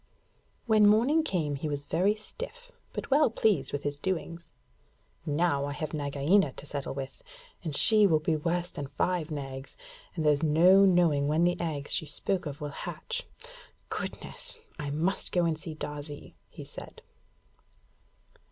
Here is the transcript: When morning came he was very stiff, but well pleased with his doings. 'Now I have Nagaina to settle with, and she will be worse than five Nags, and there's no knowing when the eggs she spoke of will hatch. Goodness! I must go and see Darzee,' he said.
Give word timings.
When 0.65 0.87
morning 0.87 1.21
came 1.21 1.57
he 1.57 1.69
was 1.69 1.83
very 1.83 2.15
stiff, 2.15 2.71
but 2.91 3.11
well 3.11 3.29
pleased 3.29 3.71
with 3.71 3.83
his 3.83 3.99
doings. 3.99 4.49
'Now 5.27 5.65
I 5.67 5.73
have 5.73 5.93
Nagaina 5.93 6.53
to 6.53 6.65
settle 6.65 6.95
with, 6.95 7.21
and 7.63 7.75
she 7.77 8.07
will 8.07 8.19
be 8.19 8.35
worse 8.35 8.71
than 8.71 8.87
five 8.87 9.29
Nags, 9.29 9.77
and 10.15 10.25
there's 10.25 10.41
no 10.41 10.85
knowing 10.85 11.27
when 11.27 11.43
the 11.43 11.55
eggs 11.61 11.91
she 11.91 12.07
spoke 12.07 12.47
of 12.47 12.59
will 12.61 12.69
hatch. 12.69 13.27
Goodness! 13.89 14.59
I 14.79 14.89
must 14.89 15.31
go 15.31 15.45
and 15.45 15.55
see 15.55 15.75
Darzee,' 15.75 16.33
he 16.49 16.65
said. 16.65 17.03